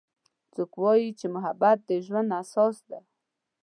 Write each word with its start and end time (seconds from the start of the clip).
څوک 0.53 0.71
وایي 0.81 1.09
چې 1.19 1.25
محبت 1.35 1.77
د 1.89 1.91
ژوند 2.05 2.29
اساس 2.41 2.75
ده 2.89 2.99